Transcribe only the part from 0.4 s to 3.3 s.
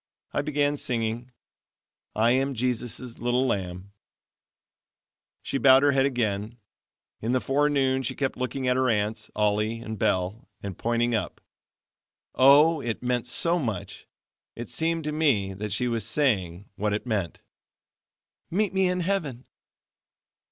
began singing: "I am Jesus'